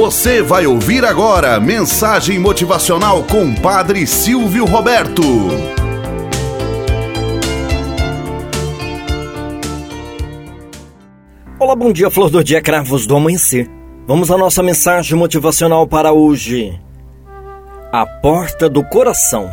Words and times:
Você 0.00 0.40
vai 0.40 0.66
ouvir 0.66 1.04
agora 1.04 1.60
mensagem 1.60 2.38
motivacional 2.38 3.22
com 3.24 3.54
Padre 3.54 4.06
Silvio 4.06 4.64
Roberto. 4.64 5.20
Olá, 11.58 11.76
bom 11.76 11.92
dia, 11.92 12.10
flor 12.10 12.30
do 12.30 12.42
dia, 12.42 12.62
cravos 12.62 13.06
do 13.06 13.14
amanhecer. 13.14 13.70
Vamos 14.06 14.30
à 14.30 14.38
nossa 14.38 14.62
mensagem 14.62 15.18
motivacional 15.18 15.86
para 15.86 16.14
hoje. 16.14 16.80
A 17.92 18.06
porta 18.06 18.70
do 18.70 18.82
coração. 18.82 19.52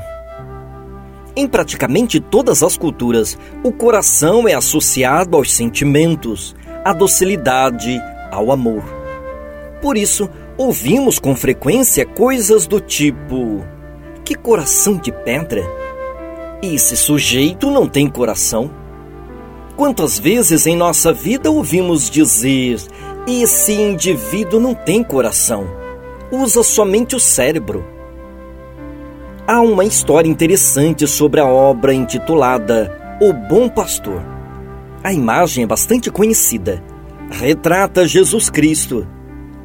Em 1.36 1.46
praticamente 1.46 2.22
todas 2.22 2.64
as 2.64 2.78
culturas, 2.78 3.38
o 3.66 3.74
coração 3.74 4.48
é 4.48 4.54
associado 4.54 5.36
aos 5.36 5.52
sentimentos, 5.52 6.56
à 6.86 6.94
docilidade, 6.94 8.02
ao 8.32 8.50
amor. 8.50 8.97
Por 9.82 9.98
isso, 9.98 10.30
ouvimos 10.58 11.20
com 11.20 11.36
frequência 11.36 12.06
coisas 12.06 12.66
do 12.66 12.80
tipo: 12.80 13.64
Que 14.26 14.36
coração 14.36 14.98
de 14.98 15.12
pedra? 15.12 15.64
Esse 16.62 16.98
sujeito 16.98 17.70
não 17.70 17.88
tem 17.88 18.10
coração. 18.10 18.72
Quantas 19.76 20.18
vezes 20.18 20.66
em 20.66 20.76
nossa 20.76 21.14
vida 21.14 21.52
ouvimos 21.52 22.10
dizer: 22.10 22.80
Esse 23.28 23.74
indivíduo 23.74 24.60
não 24.60 24.74
tem 24.74 25.04
coração, 25.04 25.68
usa 26.32 26.64
somente 26.64 27.16
o 27.16 27.20
cérebro. 27.20 27.86
Há 29.46 29.62
uma 29.62 29.86
história 29.86 30.28
interessante 30.28 31.08
sobre 31.08 31.40
a 31.40 31.46
obra 31.46 31.94
intitulada 31.94 33.18
O 33.22 33.32
Bom 33.32 33.70
Pastor. 33.70 34.22
A 35.04 35.14
imagem 35.14 35.64
é 35.64 35.68
bastante 35.68 36.12
conhecida. 36.12 36.84
Retrata 37.30 38.08
Jesus 38.08 38.50
Cristo 38.50 39.08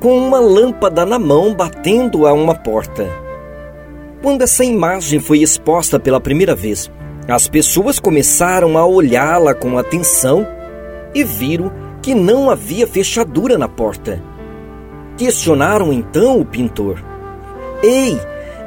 com 0.03 0.19
uma 0.19 0.41
lâmpada 0.41 1.07
na 1.07 1.17
mão 1.17 1.55
batendo 1.55 2.27
a 2.27 2.33
uma 2.33 2.57
porta. 2.57 3.09
Quando 4.21 4.43
essa 4.43 4.65
imagem 4.65 5.21
foi 5.21 5.39
exposta 5.39 6.01
pela 6.01 6.21
primeira 6.21 6.57
vez, 6.57 6.91
as 7.29 7.47
pessoas 7.47 8.01
começaram 8.01 8.77
a 8.77 8.85
olhá-la 8.85 9.55
com 9.55 9.79
atenção 9.79 10.45
e 11.15 11.23
viram 11.23 11.71
que 12.03 12.17
não 12.17 12.51
havia 12.51 12.85
fechadura 12.85 13.57
na 13.57 13.69
porta. 13.69 14.21
Questionaram 15.17 15.93
então 15.93 16.41
o 16.41 16.45
pintor: 16.45 17.01
Ei, 17.81 18.19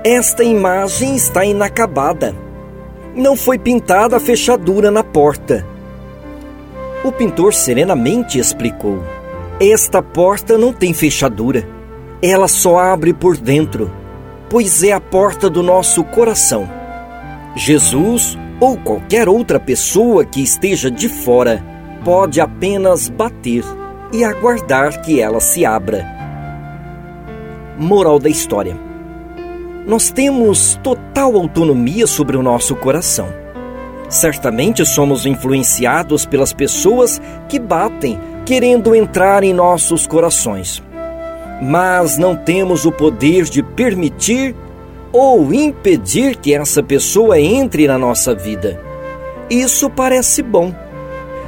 esta 0.06 0.42
imagem 0.42 1.18
está 1.18 1.44
inacabada. 1.44 2.34
Não 3.14 3.36
foi 3.36 3.60
pintada 3.60 4.16
a 4.16 4.22
fechadura 4.22 4.90
na 4.90 5.04
porta. 5.04 5.68
O 7.04 7.12
pintor 7.12 7.54
serenamente 7.54 8.40
explicou: 8.40 9.04
Esta 9.60 10.02
porta 10.02 10.58
não 10.58 10.74
tem 10.74 10.94
fechadura. 10.94 11.68
Ela 12.22 12.48
só 12.48 12.78
abre 12.78 13.14
por 13.14 13.38
dentro, 13.38 13.92
pois 14.50 14.84
é 14.84 14.92
a 14.92 15.00
porta 15.00 15.50
do 15.50 15.62
nosso 15.64 16.04
coração. 16.04 16.70
Jesus 17.56 18.38
ou 18.60 18.78
qualquer 18.78 19.30
outra 19.30 19.60
pessoa 19.60 20.26
que 20.26 20.42
esteja 20.42 20.90
de 20.90 21.08
fora 21.08 21.64
pode 22.04 22.40
apenas 22.40 23.10
bater 23.10 23.64
e 24.14 24.24
aguardar 24.24 25.02
que 25.02 25.20
ela 25.20 25.40
se 25.40 25.66
abra. 25.66 26.06
Moral 27.78 28.20
da 28.20 28.30
história 28.30 28.86
nós 29.86 30.10
temos 30.10 30.80
total 30.82 31.36
autonomia 31.36 32.08
sobre 32.08 32.36
o 32.36 32.42
nosso 32.42 32.76
coração. 32.76 33.28
Certamente 34.10 34.84
somos 34.84 35.28
influenciados 35.28 36.26
pelas 36.26 36.52
pessoas 36.52 37.22
que 37.48 37.60
batem, 37.60 38.20
querendo 38.46 38.96
entrar 38.96 39.44
em 39.44 39.54
nossos 39.54 40.06
corações. 40.06 40.82
Mas 41.62 42.18
não 42.18 42.36
temos 42.36 42.86
o 42.86 42.92
poder 42.92 43.46
de 43.46 43.64
permitir 43.64 44.56
ou 45.12 45.54
impedir 45.54 46.36
que 46.36 46.54
essa 46.54 46.84
pessoa 46.84 47.40
entre 47.40 47.88
na 47.88 47.98
nossa 47.98 48.36
vida. 48.36 48.80
Isso 49.50 49.90
parece 49.90 50.42
bom. 50.44 50.74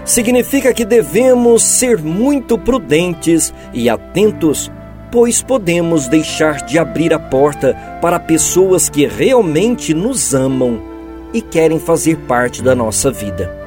Significa 0.04 0.74
que 0.74 0.86
devemos 0.86 1.64
ser 1.64 2.02
muito 2.02 2.58
prudentes 2.58 3.54
e 3.74 3.90
atentos 3.90 4.72
pois 5.12 5.42
podemos 5.42 6.08
deixar 6.08 6.66
de 6.66 6.78
abrir 6.78 7.14
a 7.14 7.20
porta 7.20 7.74
para 8.02 8.20
pessoas 8.20 8.90
que 8.90 9.08
realmente 9.08 9.94
nos 9.94 10.34
amam 10.34 10.82
e 11.34 11.42
querem 11.42 11.80
fazer 11.80 12.18
parte 12.28 12.62
da 12.62 12.76
nossa 12.76 13.12
vida. 13.12 13.67